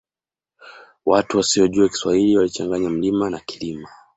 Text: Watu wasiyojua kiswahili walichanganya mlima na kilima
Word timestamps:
Watu 1.05 1.37
wasiyojua 1.37 1.89
kiswahili 1.89 2.37
walichanganya 2.37 2.89
mlima 2.89 3.29
na 3.29 3.39
kilima 3.39 3.89